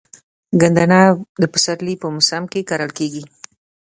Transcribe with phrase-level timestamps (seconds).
[0.61, 0.99] ګندنه
[1.39, 3.23] په پسرلي موسم کې کرل کیږي.